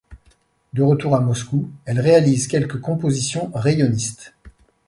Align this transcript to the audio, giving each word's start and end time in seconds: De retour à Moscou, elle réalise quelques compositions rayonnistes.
De 0.73 0.81
retour 0.81 1.15
à 1.15 1.19
Moscou, 1.19 1.69
elle 1.85 1.99
réalise 1.99 2.47
quelques 2.47 2.81
compositions 2.81 3.51
rayonnistes. 3.53 4.33